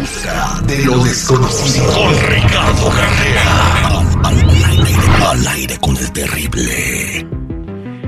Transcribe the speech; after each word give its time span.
Busca 0.00 0.62
de 0.62 0.82
lo 0.86 1.04
desconocido. 1.04 1.92
Con 1.92 2.14
Ricardo 2.30 2.88
Carrera. 2.88 3.98
Al, 5.30 5.46
aire 5.46 5.76
con 5.78 5.94
el 5.94 6.10
terrible. 6.10 7.26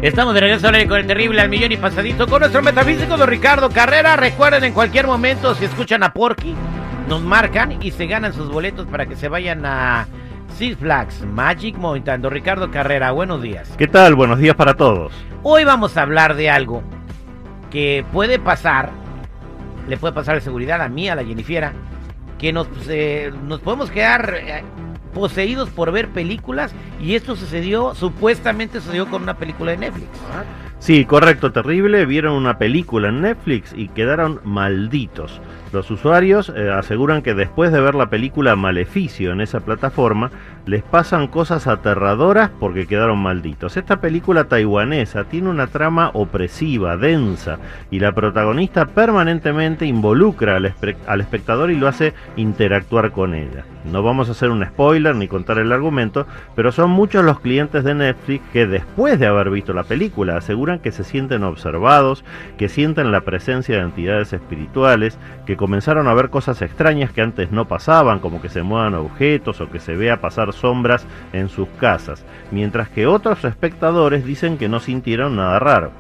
Estamos 0.01 0.33
de 0.33 0.41
regreso 0.41 0.69
al 0.69 0.77
aire 0.77 0.89
con 0.89 0.98
el 0.98 1.07
terrible 1.07 1.43
al 1.43 1.51
millón 1.51 1.70
y 1.70 1.77
pasadito 1.77 2.27
con 2.27 2.41
nuestro 2.41 2.62
metafísico 2.62 3.19
de 3.19 3.27
Ricardo 3.27 3.69
Carrera. 3.69 4.17
Recuerden 4.17 4.65
en 4.65 4.73
cualquier 4.73 5.07
momento 5.07 5.55
si 5.55 5.67
escuchan 5.67 6.03
a 6.03 6.15
Porky, 6.15 6.55
nos 7.11 7.20
marcan 7.20 7.83
y 7.83 7.91
se 7.91 8.06
ganan 8.06 8.33
sus 8.33 8.51
boletos 8.51 8.87
para 8.87 9.05
que 9.05 9.15
se 9.15 9.29
vayan 9.29 9.67
a 9.67 10.06
Six 10.56 10.79
Flags 10.79 11.20
Magic 11.27 11.77
Mountain. 11.77 12.23
Don 12.23 12.33
Ricardo 12.33 12.70
Carrera, 12.70 13.11
buenos 13.11 13.43
días. 13.43 13.70
¿Qué 13.77 13.87
tal? 13.87 14.15
Buenos 14.15 14.39
días 14.39 14.56
para 14.56 14.73
todos. 14.79 15.12
Hoy 15.43 15.65
vamos 15.65 15.98
a 15.98 16.03
hablar 16.03 16.37
de 16.37 16.48
algo 16.48 16.83
que 17.70 18.03
puede 18.15 18.39
pasar, 18.39 19.02
le 19.89 19.97
puede 19.97 20.15
pasar 20.15 20.35
de 20.37 20.41
seguridad 20.41 20.81
a 20.81 20.89
mí, 20.89 21.09
a 21.09 21.15
la 21.15 21.25
Jennifiera, 21.25 21.73
que 22.39 22.53
nos, 22.53 22.69
eh, 22.89 23.33
nos 23.45 23.61
podemos 23.61 23.91
quedar 23.91 24.35
eh, 24.35 24.63
poseídos 25.15 25.70
por 25.70 25.93
ver 25.93 26.09
películas 26.09 26.73
y 27.01 27.15
esto 27.15 27.37
sucedió, 27.37 27.95
supuestamente 27.95 28.81
sucedió 28.81 29.09
con 29.09 29.23
una 29.23 29.37
película 29.37 29.73
de 29.73 29.79
Netflix. 29.79 30.09
Sí, 30.83 31.05
correcto, 31.05 31.52
terrible. 31.52 32.06
Vieron 32.06 32.33
una 32.33 32.58
película 32.58 33.11
en 33.11 33.20
Netflix 33.20 33.72
y 33.72 33.86
quedaron 33.86 34.41
malditos. 34.42 35.41
Los 35.72 35.88
usuarios 35.92 36.52
eh, 36.56 36.72
aseguran 36.72 37.22
que 37.22 37.34
después 37.34 37.70
de 37.70 37.80
ver 37.80 37.94
la 37.94 38.11
película 38.11 38.56
Maleficio 38.56 39.30
en 39.30 39.41
esa 39.41 39.60
plataforma, 39.60 40.33
les 40.66 40.83
pasan 40.83 41.28
cosas 41.28 41.69
aterradoras 41.69 42.50
porque 42.58 42.88
quedaron 42.88 43.20
malditos. 43.20 43.77
Esta 43.77 44.00
película 44.00 44.48
taiwanesa 44.48 45.22
tiene 45.22 45.50
una 45.50 45.69
trama 45.69 46.10
opresiva, 46.14 46.97
densa, 46.97 47.60
y 47.92 48.00
la 48.00 48.10
protagonista 48.10 48.86
permanentemente 48.86 49.86
involucra 49.86 50.56
al, 50.56 50.75
al 51.06 51.20
espectador 51.20 51.70
y 51.70 51.77
lo 51.77 51.86
hace 51.86 52.12
interactuar 52.34 53.12
con 53.12 53.36
ella. 53.36 53.64
No 53.84 54.02
vamos 54.02 54.28
a 54.28 54.33
hacer 54.33 54.50
un 54.50 54.64
spoiler 54.64 55.16
ni 55.16 55.27
contar 55.27 55.58
el 55.58 55.72
argumento, 55.72 56.27
pero 56.55 56.70
son 56.70 56.91
muchos 56.91 57.25
los 57.25 57.41
clientes 57.41 57.83
de 57.83 57.94
Netflix 57.94 58.44
que 58.52 58.66
después 58.66 59.19
de 59.19 59.27
haber 59.27 59.50
visto 59.50 59.72
la 59.72 59.83
película 59.83 60.36
aseguran 60.36 60.78
que 60.78 60.92
se 60.92 61.02
sienten 61.02 61.42
observados, 61.42 62.25
que 62.58 62.69
sienten 62.69 63.10
la 63.10 63.22
presencia 63.22 63.77
de 63.77 63.83
entidades 63.83 64.33
espirituales, 64.33 65.19
que 65.47 65.56
comenzaron 65.56 66.06
a 66.06 66.14
ver 66.14 66.30
cosas 66.30 66.62
extrañas 66.62 67.12
que 67.12 67.22
antes 67.22 67.50
no 67.50 67.66
pasaban, 67.66 68.20
como 68.20 68.41
que 68.41 68.48
se 68.48 68.62
muevan 68.62 68.94
objetos 68.94 69.60
o 69.60 69.69
que 69.69 69.80
se 69.80 69.97
vea 69.97 70.20
pasar 70.20 70.53
sombras 70.53 71.05
en 71.33 71.48
sus 71.48 71.69
casas, 71.80 72.25
mientras 72.53 72.88
que 72.88 73.06
otros 73.06 73.44
espectadores 73.44 74.25
dicen 74.25 74.58
que 74.58 74.69
no 74.69 74.78
sintieron 74.78 75.36
nada 75.36 75.58
raro. 75.58 75.91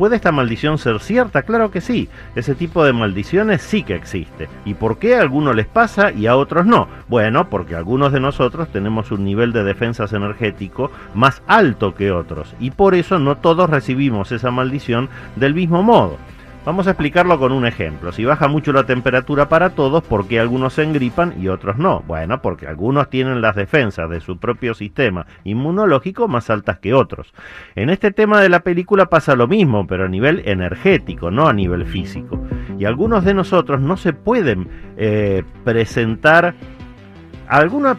¿Puede 0.00 0.16
esta 0.16 0.32
maldición 0.32 0.78
ser 0.78 0.98
cierta? 1.00 1.42
Claro 1.42 1.70
que 1.70 1.82
sí. 1.82 2.08
Ese 2.34 2.54
tipo 2.54 2.82
de 2.86 2.94
maldiciones 2.94 3.60
sí 3.60 3.82
que 3.82 3.94
existe. 3.94 4.48
¿Y 4.64 4.72
por 4.72 4.98
qué 4.98 5.16
a 5.16 5.20
algunos 5.20 5.54
les 5.54 5.66
pasa 5.66 6.10
y 6.10 6.26
a 6.26 6.36
otros 6.36 6.64
no? 6.64 6.88
Bueno, 7.08 7.50
porque 7.50 7.76
algunos 7.76 8.10
de 8.10 8.18
nosotros 8.18 8.68
tenemos 8.72 9.12
un 9.12 9.26
nivel 9.26 9.52
de 9.52 9.62
defensas 9.62 10.14
energético 10.14 10.90
más 11.12 11.42
alto 11.46 11.94
que 11.94 12.12
otros. 12.12 12.54
Y 12.60 12.70
por 12.70 12.94
eso 12.94 13.18
no 13.18 13.36
todos 13.36 13.68
recibimos 13.68 14.32
esa 14.32 14.50
maldición 14.50 15.10
del 15.36 15.52
mismo 15.52 15.82
modo. 15.82 16.16
Vamos 16.62 16.86
a 16.86 16.90
explicarlo 16.90 17.38
con 17.38 17.52
un 17.52 17.64
ejemplo. 17.64 18.12
Si 18.12 18.22
baja 18.26 18.46
mucho 18.46 18.70
la 18.72 18.84
temperatura 18.84 19.48
para 19.48 19.70
todos, 19.70 20.04
¿por 20.04 20.28
qué 20.28 20.38
algunos 20.38 20.74
se 20.74 20.82
engripan 20.82 21.34
y 21.40 21.48
otros 21.48 21.78
no? 21.78 22.04
Bueno, 22.06 22.42
porque 22.42 22.66
algunos 22.66 23.08
tienen 23.08 23.40
las 23.40 23.56
defensas 23.56 24.10
de 24.10 24.20
su 24.20 24.38
propio 24.38 24.74
sistema 24.74 25.26
inmunológico 25.44 26.28
más 26.28 26.50
altas 26.50 26.78
que 26.78 26.92
otros. 26.92 27.32
En 27.76 27.88
este 27.88 28.12
tema 28.12 28.42
de 28.42 28.50
la 28.50 28.60
película 28.60 29.06
pasa 29.06 29.36
lo 29.36 29.48
mismo, 29.48 29.86
pero 29.86 30.04
a 30.04 30.08
nivel 30.08 30.42
energético, 30.44 31.30
no 31.30 31.48
a 31.48 31.54
nivel 31.54 31.86
físico. 31.86 32.38
Y 32.78 32.84
algunos 32.84 33.24
de 33.24 33.32
nosotros 33.32 33.80
no 33.80 33.96
se 33.96 34.12
pueden 34.12 34.68
eh, 34.98 35.44
presentar 35.64 36.54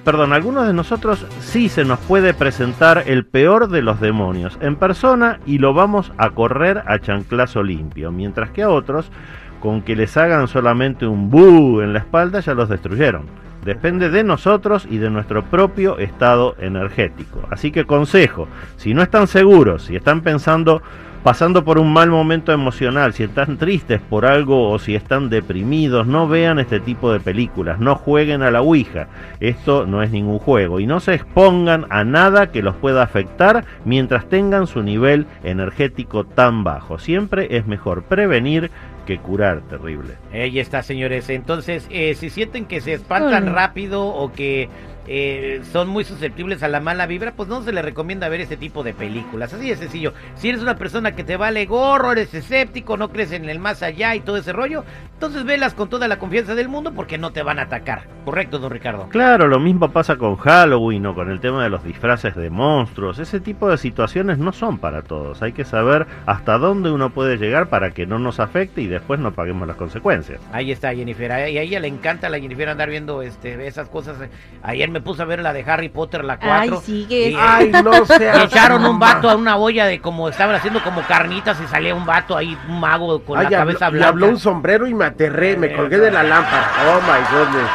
perdón, 0.04 0.34
algunos 0.34 0.66
de 0.66 0.74
nosotros 0.74 1.26
sí 1.40 1.68
se 1.70 1.84
nos 1.84 2.00
puede 2.00 2.34
presentar 2.34 3.04
el 3.08 3.26
peor 3.26 3.68
de 3.68 3.82
los 3.82 4.00
demonios 4.00 4.58
en 4.62 4.76
persona 4.76 5.40
y 5.46 5.58
lo 5.58 5.74
vamos 5.74 6.12
a 6.18 6.30
correr 6.30 6.84
a 6.88 7.00
chanclazo 7.00 7.62
limpio, 7.62 8.12
mientras 8.12 8.52
que 8.52 8.64
a 8.64 8.70
otros, 8.70 9.12
con 9.60 9.82
que 9.82 9.96
les 9.96 10.16
hagan 10.18 10.48
solamente 10.48 11.06
un 11.06 11.30
bu 11.30 11.82
en 11.82 11.94
la 11.94 12.00
espalda, 12.00 12.40
ya 12.40 12.54
los 12.54 12.70
destruyeron. 12.70 13.26
Depende 13.66 14.10
de 14.10 14.24
nosotros 14.24 14.88
y 14.90 14.98
de 14.98 15.12
nuestro 15.12 15.44
propio 15.44 16.00
estado 16.00 16.56
energético. 16.60 17.42
Así 17.52 17.72
que 17.72 17.86
consejo, 17.86 18.48
si 18.78 18.94
no 18.94 19.04
están 19.04 19.28
seguros, 19.28 19.84
si 19.84 19.96
están 19.96 20.22
pensando 20.22 20.82
pasando 21.24 21.64
por 21.64 21.78
un 21.78 21.94
mal 21.94 22.10
momento 22.10 22.52
emocional, 22.52 23.14
si 23.14 23.24
están 23.24 23.58
tristes 23.58 24.02
por 24.02 24.26
algo 24.26 24.70
o 24.70 24.80
si 24.80 24.96
están 24.96 25.30
deprimidos, 25.30 26.08
no 26.08 26.28
vean 26.28 26.60
este 26.60 26.80
tipo 26.80 27.12
de 27.12 27.20
películas, 27.20 27.80
no 27.80 27.96
jueguen 27.96 28.42
a 28.42 28.52
la 28.52 28.62
Ouija. 28.62 29.08
Esto 29.40 29.86
no 29.86 30.02
es 30.02 30.12
ningún 30.12 30.40
juego 30.40 30.80
y 30.80 30.88
no 30.88 31.00
se 31.00 31.14
expongan 31.14 31.86
a 31.90 32.04
nada 32.04 32.52
que 32.52 32.64
los 32.64 32.76
pueda 32.76 33.04
afectar 33.04 33.66
mientras 33.86 34.28
tengan 34.30 34.68
su 34.68 34.82
nivel 34.82 35.28
energético 35.44 36.26
tan 36.26 36.64
bajo. 36.64 37.00
Siempre 37.00 37.56
es 37.58 37.68
mejor 37.68 38.04
prevenir 38.04 38.72
que 39.06 39.18
curar, 39.18 39.62
terrible. 39.62 40.16
Ahí 40.32 40.60
está, 40.60 40.84
señores. 40.84 41.30
Entonces, 41.30 41.88
eh, 41.90 42.16
si 42.16 42.30
sienten 42.30 42.66
que 42.66 42.82
se 42.82 42.94
espantan 42.94 43.54
rápido 43.54 44.06
o 44.06 44.32
que 44.32 44.70
eh, 45.08 45.62
son 45.72 45.90
muy 45.90 46.04
susceptibles 46.04 46.64
a 46.64 46.68
la 46.68 46.80
mala 46.80 47.08
vibra, 47.08 47.34
pues 47.34 47.50
no 47.50 47.62
se 47.64 47.72
les 47.72 47.84
recomienda 47.84 48.30
ver 48.30 48.42
este 48.42 48.58
tipo 48.58 48.84
de 48.84 48.94
películas. 48.94 49.54
Así 49.54 49.70
de 49.70 49.76
sencillo. 49.76 50.14
Si 50.36 50.50
eres 50.50 50.62
una 50.62 50.76
persona 50.76 51.16
que 51.16 51.24
te 51.24 51.38
vale 51.38 51.66
gorro, 51.66 52.12
eres 52.12 52.34
escéptico, 52.34 52.98
no 52.98 53.10
crees 53.10 53.32
en 53.32 53.50
el 53.50 53.60
más 53.60 53.84
allá 53.84 54.16
y 54.16 54.22
todo 54.22 54.38
ese 54.38 54.54
rollo, 54.54 54.84
entonces 55.14 55.44
velas 55.44 55.74
con 55.74 55.90
toda 55.90 56.08
la 56.08 56.20
confianza 56.20 56.56
del 56.56 56.70
mundo 56.70 56.94
porque 56.94 57.18
no 57.18 57.32
te 57.32 57.44
van 57.44 57.60
a 57.60 57.64
atacar. 57.64 58.04
¿Correcto, 58.26 58.60
don 58.60 58.72
Ricardo? 58.72 59.10
Claro, 59.10 59.48
lo 59.48 59.60
mismo 59.60 59.92
pasa 59.92 60.16
con 60.18 60.36
Halloween 60.36 61.06
o 61.08 61.16
con 61.16 61.32
el 61.32 61.40
tema 61.40 61.64
de 61.64 61.70
los 61.70 61.84
disfraces 61.84 62.36
de 62.36 62.50
monstruos. 62.50 63.18
Ese 63.18 63.40
tipo 63.40 63.70
de 63.70 63.78
situaciones 63.78 64.38
no 64.38 64.54
son 64.54 64.78
para 64.78 65.02
todos. 65.02 65.42
Hay 65.42 65.54
que 65.54 65.66
saber 65.66 66.06
hasta 66.26 66.58
dónde 66.58 66.92
uno 66.92 67.10
puede 67.10 67.38
llegar 67.38 67.70
para 67.70 67.92
que 67.92 68.06
no 68.06 68.20
nos 68.20 68.40
afecte 68.40 68.82
y 68.82 68.88
después 68.88 69.20
no 69.20 69.32
paguemos 69.32 69.68
las 69.68 69.78
consecuencias. 69.78 70.40
Ahí 70.52 70.72
está 70.72 70.94
Jennifer. 70.94 71.50
Y 71.50 71.58
a 71.58 71.62
ella 71.62 71.80
le 71.80 71.88
encanta 71.88 72.28
a 72.28 72.30
la 72.30 72.40
Jennifer 72.40 72.70
andar 72.70 72.90
viendo 72.90 73.22
este, 73.24 73.66
esas 73.66 73.90
cosas. 73.90 74.18
Ayer 74.62 74.91
me 74.92 75.02
puse 75.02 75.22
a 75.22 75.26
ver 75.26 75.42
la 75.42 75.54
de 75.54 75.64
Harry 75.64 75.90
Potter, 75.90 76.24
la 76.24 76.38
4. 76.38 76.54
Ay, 76.54 76.72
sigue. 76.84 77.36
Ay, 77.40 77.72
no 77.84 78.06
sé. 78.06 78.44
echaron 78.44 78.86
un 78.86 79.00
vato 79.00 79.30
a 79.30 79.36
una 79.36 79.58
olla 79.58 79.86
de 79.86 80.00
como 80.00 80.30
estaban 80.30 80.56
haciendo 80.56 80.84
como 80.84 81.02
carnitas 81.02 81.60
y 81.62 81.68
salía 81.68 81.96
un 81.96 82.06
vato 82.06 82.38
ahí, 82.38 82.58
un 82.68 82.80
mago 82.80 83.24
con 83.24 83.42
la 83.42 83.50
cabeza 83.50 83.90
blanca. 83.90 84.06
Y 84.06 84.10
habló 84.10 84.28
un 84.28 84.38
sombrero 84.38 84.88
y 84.88 84.94
me 84.94 85.06
aterré, 85.06 85.58
me 85.58 85.74
colgué 85.74 85.98
de 85.98 86.12
la 86.12 86.24
lámpara. 86.24 86.68
Oh 86.88 87.02
my 87.02 87.38
goodness. 87.38 87.70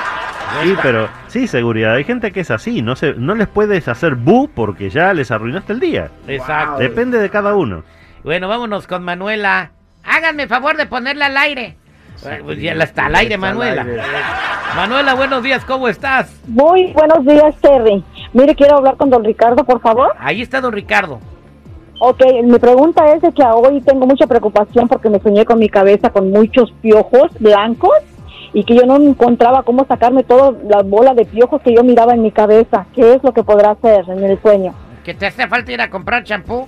Sí, 0.63 0.77
pero 0.81 1.09
sí, 1.27 1.47
seguridad. 1.49 1.95
Hay 1.95 2.05
gente 2.05 2.33
que 2.33 2.41
es 2.41 2.51
así. 2.51 2.81
No 2.81 2.97
se, 2.97 3.15
no 3.15 3.35
les 3.35 3.49
puedes 3.49 3.89
hacer 3.89 4.15
bu 4.15 4.49
porque 4.55 4.91
ya 4.91 5.13
les 5.13 5.31
arruinaste 5.31 5.73
el 5.73 5.81
día. 5.81 6.11
Exacto. 6.29 6.79
Depende 6.79 7.19
de 7.19 7.31
cada 7.31 7.55
uno. 7.55 7.83
Bueno, 8.23 8.49
vámonos 8.49 8.87
con 8.87 9.03
Manuela. 9.05 9.73
Háganme 10.05 10.47
favor 10.47 10.77
de 10.77 10.87
ponerla 10.87 11.27
al 11.27 11.37
aire. 11.37 11.77
Pues 12.23 12.61
ya 12.61 12.73
está 12.73 13.07
al 13.07 13.15
aire, 13.15 13.37
Manuela. 13.37 13.87
Manuela, 14.75 15.15
buenos 15.15 15.43
días, 15.43 15.65
¿cómo 15.65 15.89
estás? 15.89 16.41
Muy 16.47 16.93
buenos 16.93 17.25
días, 17.25 17.55
Terry. 17.61 18.03
Mire, 18.33 18.55
quiero 18.55 18.77
hablar 18.79 18.97
con 18.97 19.11
don 19.11 19.25
Ricardo, 19.25 19.65
por 19.65 19.81
favor. 19.81 20.13
Ahí 20.19 20.43
está 20.43 20.61
don 20.61 20.73
Ricardo. 20.73 21.21
Ok, 21.99 22.23
mi 22.45 22.59
pregunta 22.59 23.13
es 23.15 23.23
de 23.23 23.33
que 23.33 23.43
hoy 23.43 23.81
tengo 23.81 24.07
mucha 24.07 24.27
preocupación 24.27 24.87
porque 24.87 25.09
me 25.09 25.19
soñé 25.21 25.45
con 25.47 25.59
mi 25.59 25.69
cabeza 25.69 26.11
con 26.11 26.31
muchos 26.31 26.71
piojos 26.83 27.31
blancos 27.39 27.97
y 28.53 28.65
que 28.65 28.75
yo 28.75 28.83
no 28.85 28.97
encontraba 28.97 29.63
cómo 29.63 29.87
sacarme 29.87 30.23
toda 30.23 30.53
la 30.69 30.83
bola 30.83 31.15
de 31.15 31.25
piojos 31.25 31.63
que 31.63 31.75
yo 31.75 31.83
miraba 31.83 32.13
en 32.13 32.23
mi 32.23 32.33
cabeza. 32.33 32.87
¿Qué 32.95 33.15
es 33.15 33.23
lo 33.23 33.33
que 33.33 33.43
podrá 33.43 33.71
hacer 33.71 34.05
en 34.09 34.25
el 34.25 34.41
sueño? 34.43 34.75
¿Que 35.05 35.15
te 35.15 35.27
hace 35.27 35.47
falta 35.47 35.73
ir 35.73 35.81
a 35.81 35.89
comprar 35.89 36.25
champú? 36.25 36.67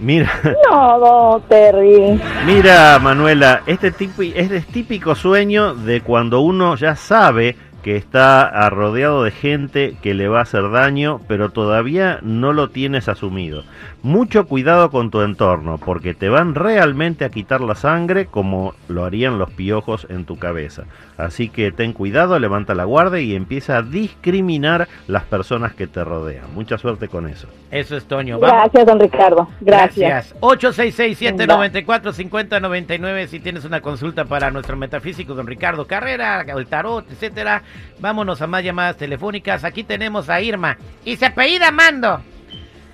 Mira. 0.00 0.30
No, 0.70 0.98
no, 0.98 1.42
Terry. 1.48 2.20
Mira, 2.46 2.98
Manuela, 2.98 3.62
este, 3.66 3.90
tipo, 3.90 4.22
este 4.22 4.56
es 4.56 4.66
típico 4.66 5.14
sueño 5.14 5.74
de 5.74 6.00
cuando 6.00 6.40
uno 6.40 6.76
ya 6.76 6.96
sabe 6.96 7.56
que 7.84 7.96
está 7.96 8.68
rodeado 8.70 9.24
de 9.24 9.30
gente 9.30 9.96
que 10.02 10.14
le 10.14 10.26
va 10.26 10.38
a 10.38 10.42
hacer 10.42 10.70
daño, 10.70 11.20
pero 11.28 11.50
todavía 11.50 12.18
no 12.22 12.54
lo 12.54 12.70
tienes 12.70 13.08
asumido. 13.08 13.62
Mucho 14.04 14.46
cuidado 14.46 14.90
con 14.90 15.10
tu 15.10 15.22
entorno, 15.22 15.78
porque 15.78 16.12
te 16.12 16.28
van 16.28 16.54
realmente 16.54 17.24
a 17.24 17.30
quitar 17.30 17.62
la 17.62 17.74
sangre 17.74 18.26
como 18.26 18.74
lo 18.86 19.06
harían 19.06 19.38
los 19.38 19.50
piojos 19.50 20.06
en 20.10 20.26
tu 20.26 20.38
cabeza. 20.38 20.82
Así 21.16 21.48
que 21.48 21.72
ten 21.72 21.94
cuidado, 21.94 22.38
levanta 22.38 22.74
la 22.74 22.84
guardia 22.84 23.22
y 23.22 23.34
empieza 23.34 23.78
a 23.78 23.82
discriminar 23.82 24.88
las 25.06 25.22
personas 25.22 25.72
que 25.72 25.86
te 25.86 26.04
rodean. 26.04 26.52
Mucha 26.54 26.76
suerte 26.76 27.08
con 27.08 27.26
eso. 27.26 27.48
Eso 27.70 27.96
es 27.96 28.04
Toño. 28.04 28.38
Gracias, 28.38 28.84
don 28.84 29.00
Ricardo. 29.00 29.48
Gracias. 29.62 30.34
Gracias. 30.34 30.38
866-794-5099 30.42 33.26
si 33.28 33.40
tienes 33.40 33.64
una 33.64 33.80
consulta 33.80 34.26
para 34.26 34.50
nuestro 34.50 34.76
metafísico, 34.76 35.32
don 35.32 35.46
Ricardo 35.46 35.86
Carrera, 35.86 36.42
el 36.42 36.66
tarot, 36.66 37.10
etcétera. 37.10 37.62
Vámonos 38.00 38.42
a 38.42 38.46
más 38.46 38.62
llamadas 38.62 38.98
telefónicas. 38.98 39.64
Aquí 39.64 39.82
tenemos 39.82 40.28
a 40.28 40.42
Irma. 40.42 40.76
Y 41.06 41.16
se 41.16 41.24
apellida 41.24 41.70
Mando. 41.70 42.20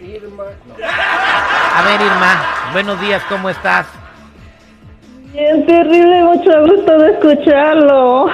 Irma. 0.00 0.44
A 1.76 1.82
ver, 1.84 2.00
Irma. 2.00 2.44
Buenos 2.72 3.00
días, 3.00 3.22
¿cómo 3.28 3.50
estás? 3.50 3.86
Bien 5.32 5.64
terrible, 5.66 6.24
mucho 6.24 6.50
gusto 6.66 6.98
de 6.98 7.10
escucharlo. 7.12 8.26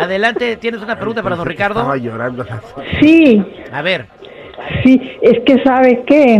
Adelante, 0.00 0.56
¿tienes 0.56 0.80
una 0.82 0.96
pregunta 0.96 1.22
para 1.22 1.36
don 1.36 1.46
Ricardo? 1.46 1.80
Estaba 1.80 1.96
llorando. 1.96 2.44
Sí, 3.00 3.44
A 3.72 3.82
ver, 3.82 4.06
sí, 4.82 5.00
es 5.22 5.40
que 5.44 5.62
sabe 5.62 6.02
qué. 6.06 6.36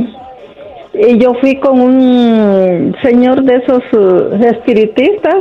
Eh, 0.94 1.18
Yo 1.18 1.34
fui 1.34 1.60
con 1.60 1.78
un 1.80 2.96
señor 3.02 3.42
de 3.42 3.56
esos 3.56 3.82
uh, 3.92 4.34
espiritistas. 4.44 5.36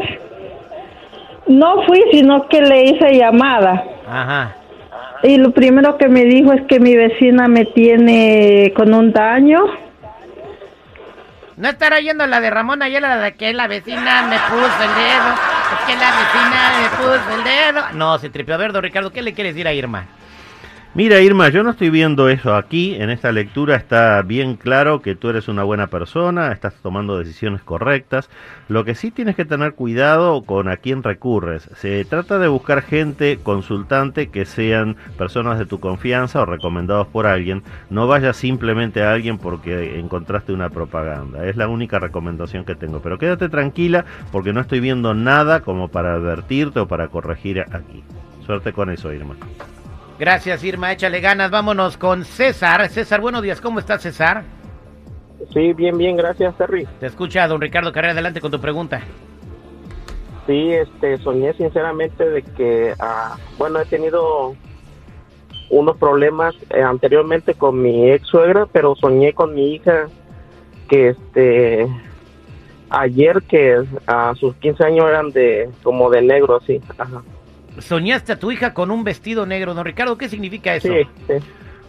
No 1.47 1.83
fui, 1.85 2.03
sino 2.11 2.47
que 2.49 2.61
le 2.61 2.83
hice 2.83 3.13
llamada. 3.17 3.83
ajá. 4.07 4.55
Y 5.23 5.37
lo 5.37 5.51
primero 5.51 5.97
que 5.97 6.09
me 6.09 6.25
dijo 6.25 6.53
es 6.53 6.61
que 6.67 6.79
mi 6.79 6.95
vecina 6.95 7.47
me 7.47 7.65
tiene 7.65 8.71
con 8.75 8.93
un 8.93 9.11
daño. 9.11 9.59
No 11.57 11.69
estará 11.69 11.97
oyendo 11.97 12.27
la 12.27 12.39
de 12.39 12.51
Ramón 12.51 12.83
Ayala, 12.83 13.15
la 13.15 13.21
de 13.21 13.33
que 13.33 13.51
la 13.51 13.67
vecina 13.67 14.21
me 14.23 14.37
puso 14.37 14.83
el 14.83 14.93
dedo, 14.95 15.33
es 15.73 15.85
que 15.87 15.95
la 15.95 16.11
vecina 16.11 16.71
me 16.81 16.89
puso 16.97 17.35
el 17.35 17.43
dedo. 17.43 17.81
No, 17.93 18.19
se 18.19 18.29
tripió. 18.29 18.53
A 18.53 18.57
ver, 18.57 18.71
don 18.71 18.83
Ricardo, 18.83 19.11
¿qué 19.11 19.23
le 19.23 19.33
quieres 19.33 19.55
decir 19.55 19.67
a 19.67 19.73
Irma? 19.73 20.05
Mira, 20.97 21.21
Irma, 21.21 21.49
yo 21.49 21.61
no 21.61 21.69
estoy 21.69 21.91
viendo 21.91 22.27
eso 22.27 22.55
aquí. 22.55 22.95
En 22.95 23.11
esta 23.11 23.31
lectura 23.31 23.75
está 23.75 24.19
bien 24.23 24.55
claro 24.55 25.03
que 25.03 25.13
tú 25.13 25.29
eres 25.29 25.47
una 25.47 25.63
buena 25.63 25.91
persona, 25.91 26.51
estás 26.51 26.73
tomando 26.81 27.19
decisiones 27.19 27.61
correctas. 27.61 28.31
Lo 28.67 28.83
que 28.83 28.95
sí 28.95 29.11
tienes 29.11 29.35
que 29.35 29.45
tener 29.45 29.75
cuidado 29.75 30.41
con 30.41 30.67
a 30.67 30.77
quién 30.77 31.03
recurres. 31.03 31.69
Se 31.75 32.03
trata 32.03 32.39
de 32.39 32.47
buscar 32.47 32.81
gente 32.81 33.37
consultante 33.43 34.29
que 34.29 34.45
sean 34.45 34.95
personas 35.19 35.59
de 35.59 35.67
tu 35.67 35.79
confianza 35.79 36.41
o 36.41 36.47
recomendados 36.47 37.05
por 37.05 37.27
alguien. 37.27 37.61
No 37.91 38.07
vayas 38.07 38.35
simplemente 38.35 39.03
a 39.03 39.13
alguien 39.13 39.37
porque 39.37 39.99
encontraste 39.99 40.51
una 40.51 40.71
propaganda. 40.71 41.45
Es 41.45 41.57
la 41.57 41.67
única 41.67 41.99
recomendación 41.99 42.65
que 42.65 42.73
tengo. 42.73 43.03
Pero 43.03 43.19
quédate 43.19 43.49
tranquila 43.49 44.03
porque 44.31 44.51
no 44.51 44.61
estoy 44.61 44.79
viendo 44.79 45.13
nada 45.13 45.59
como 45.59 45.89
para 45.89 46.15
advertirte 46.15 46.79
o 46.79 46.87
para 46.87 47.09
corregir 47.09 47.59
aquí. 47.71 48.03
Suerte 48.47 48.73
con 48.73 48.89
eso, 48.89 49.13
Irma. 49.13 49.35
Gracias, 50.19 50.63
Irma, 50.63 50.91
échale 50.91 51.21
ganas. 51.21 51.51
Vámonos 51.51 51.95
con 51.95 52.25
César. 52.25 52.89
César, 52.89 53.21
buenos 53.21 53.43
días. 53.43 53.61
¿Cómo 53.61 53.79
estás, 53.79 54.01
César? 54.01 54.43
Sí, 55.53 55.73
bien, 55.73 55.95
bien, 55.97 56.17
gracias, 56.17 56.57
Terry. 56.57 56.87
Te 56.99 57.05
escucha 57.05 57.47
don 57.47 57.61
Ricardo 57.61 57.91
Carrera. 57.91 58.13
Adelante 58.13 58.41
con 58.41 58.49
tu 58.49 58.59
pregunta. 58.59 59.01
Sí, 60.47 60.71
este, 60.71 61.17
soñé 61.17 61.53
sinceramente 61.53 62.27
de 62.27 62.41
que, 62.41 62.93
ah, 62.99 63.37
bueno, 63.59 63.79
he 63.79 63.85
tenido 63.85 64.55
unos 65.69 65.97
problemas 65.97 66.55
eh, 66.71 66.81
anteriormente 66.81 67.53
con 67.53 67.79
mi 67.79 68.09
ex 68.09 68.25
suegra, 68.27 68.65
pero 68.65 68.95
soñé 68.95 69.33
con 69.33 69.53
mi 69.53 69.75
hija 69.75 70.07
que, 70.89 71.09
este, 71.09 71.87
ayer 72.89 73.43
que 73.43 73.83
a 74.07 74.33
sus 74.35 74.55
15 74.55 74.83
años 74.83 75.05
eran 75.07 75.29
de, 75.31 75.69
como 75.83 76.09
de 76.09 76.23
negro, 76.23 76.55
así. 76.55 76.81
Ajá. 76.97 77.21
Soñaste 77.79 78.33
a 78.33 78.39
tu 78.39 78.51
hija 78.51 78.73
con 78.73 78.91
un 78.91 79.03
vestido 79.03 79.45
negro. 79.45 79.73
Don 79.73 79.85
Ricardo, 79.85 80.17
¿qué 80.17 80.29
significa 80.29 80.75
eso? 80.75 80.89
Sí, 80.89 81.07
sí. 81.27 81.33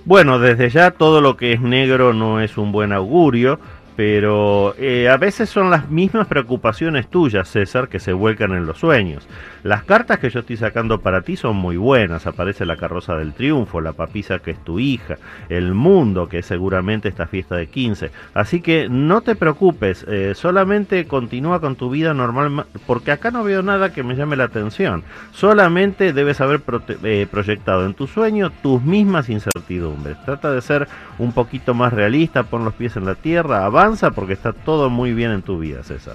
Bueno, 0.05 0.38
desde 0.38 0.70
ya 0.70 0.90
todo 0.90 1.20
lo 1.20 1.37
que 1.37 1.52
es 1.52 1.61
negro 1.61 2.14
no 2.14 2.40
es 2.40 2.56
un 2.56 2.73
buen 2.73 2.93
augurio, 2.93 3.61
pero 3.98 4.76
eh, 4.78 5.08
a 5.08 5.16
veces 5.16 5.50
son 5.50 5.70
las 5.70 5.90
mismas 5.90 6.28
preocupaciones 6.28 7.08
tuyas, 7.08 7.48
César, 7.48 7.88
que 7.88 7.98
se 7.98 8.12
vuelcan 8.12 8.52
en 8.52 8.64
los 8.64 8.78
sueños. 8.78 9.26
Las 9.64 9.82
cartas 9.82 10.20
que 10.20 10.30
yo 10.30 10.38
estoy 10.38 10.56
sacando 10.56 11.00
para 11.00 11.22
ti 11.22 11.34
son 11.34 11.56
muy 11.56 11.76
buenas. 11.76 12.28
Aparece 12.28 12.64
la 12.64 12.76
carroza 12.76 13.16
del 13.16 13.32
triunfo, 13.32 13.80
la 13.80 13.94
papisa 13.94 14.38
que 14.38 14.52
es 14.52 14.62
tu 14.62 14.78
hija, 14.78 15.16
el 15.48 15.74
mundo 15.74 16.28
que 16.28 16.38
es 16.38 16.46
seguramente 16.46 17.08
esta 17.08 17.26
fiesta 17.26 17.56
de 17.56 17.66
15. 17.66 18.12
Así 18.34 18.60
que 18.60 18.88
no 18.88 19.22
te 19.22 19.34
preocupes, 19.34 20.06
eh, 20.06 20.34
solamente 20.36 21.08
continúa 21.08 21.60
con 21.60 21.74
tu 21.74 21.90
vida 21.90 22.14
normal, 22.14 22.66
porque 22.86 23.10
acá 23.10 23.32
no 23.32 23.42
veo 23.42 23.64
nada 23.64 23.92
que 23.92 24.04
me 24.04 24.14
llame 24.14 24.36
la 24.36 24.44
atención. 24.44 25.02
Solamente 25.32 26.12
debes 26.12 26.40
haber 26.40 26.62
eh, 27.02 27.26
proyectado 27.28 27.84
en 27.84 27.94
tu 27.94 28.06
sueño 28.06 28.52
tus 28.62 28.80
mismas 28.80 29.28
incertidumbres. 29.28 30.16
Trata 30.24 30.52
de 30.52 30.62
ser 30.62 30.86
un 31.18 31.32
poquito 31.32 31.74
más 31.74 31.92
realista, 31.92 32.44
pon 32.44 32.64
los 32.64 32.74
pies 32.74 32.96
en 32.96 33.04
la 33.04 33.16
tierra, 33.16 33.64
avanza 33.64 33.88
porque 34.14 34.35
está 34.35 34.52
todo 34.52 34.90
muy 34.90 35.12
bien 35.12 35.31
en 35.31 35.43
tu 35.43 35.58
vida, 35.58 35.82
César. 35.82 36.14